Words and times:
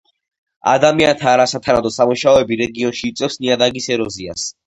ადამიანთა 0.71 1.27
არასათანადო 1.33 1.91
სამუშაოები 1.99 2.59
რეგიონში 2.63 3.07
იწვევს 3.13 3.39
ნიადაგის 3.45 3.89
ეროზიას. 3.97 4.47